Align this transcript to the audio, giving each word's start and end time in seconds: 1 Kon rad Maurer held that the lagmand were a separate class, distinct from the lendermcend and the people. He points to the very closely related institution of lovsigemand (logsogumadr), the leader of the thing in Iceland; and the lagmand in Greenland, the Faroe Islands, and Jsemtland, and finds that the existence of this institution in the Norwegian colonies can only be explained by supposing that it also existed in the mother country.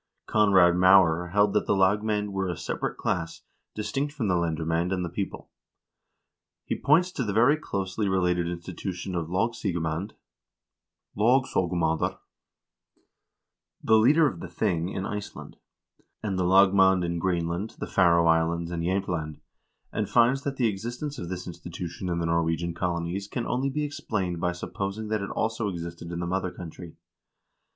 1 0.25 0.25
Kon 0.33 0.51
rad 0.53 0.75
Maurer 0.75 1.27
held 1.27 1.53
that 1.53 1.67
the 1.67 1.75
lagmand 1.75 2.29
were 2.33 2.47
a 2.49 2.57
separate 2.57 2.97
class, 2.97 3.43
distinct 3.75 4.11
from 4.11 4.27
the 4.27 4.33
lendermcend 4.35 4.91
and 4.91 5.05
the 5.05 5.11
people. 5.13 5.51
He 6.65 6.75
points 6.75 7.11
to 7.11 7.23
the 7.23 7.33
very 7.33 7.55
closely 7.55 8.09
related 8.09 8.47
institution 8.49 9.13
of 9.13 9.29
lovsigemand 9.29 10.13
(logsogumadr), 11.15 12.17
the 13.83 13.95
leader 13.97 14.25
of 14.25 14.39
the 14.39 14.47
thing 14.47 14.89
in 14.89 15.05
Iceland; 15.05 15.57
and 16.23 16.35
the 16.39 16.45
lagmand 16.47 17.05
in 17.05 17.19
Greenland, 17.19 17.75
the 17.77 17.85
Faroe 17.85 18.25
Islands, 18.25 18.71
and 18.71 18.81
Jsemtland, 18.81 19.39
and 19.93 20.09
finds 20.09 20.41
that 20.41 20.57
the 20.57 20.65
existence 20.65 21.19
of 21.19 21.29
this 21.29 21.45
institution 21.45 22.09
in 22.09 22.17
the 22.17 22.25
Norwegian 22.25 22.73
colonies 22.73 23.27
can 23.27 23.45
only 23.45 23.69
be 23.69 23.83
explained 23.83 24.39
by 24.41 24.51
supposing 24.51 25.09
that 25.09 25.21
it 25.21 25.29
also 25.29 25.67
existed 25.69 26.11
in 26.11 26.19
the 26.19 26.25
mother 26.25 26.49
country. 26.49 26.97